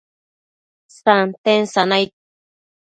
santen 1.03 1.61
sanaid 1.73 2.11